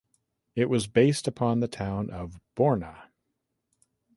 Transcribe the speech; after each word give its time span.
It 0.55 0.67
was 0.67 0.87
based 0.87 1.27
upon 1.27 1.59
the 1.59 1.67
town 1.67 2.09
of 2.09 2.39
Borna. 2.57 3.09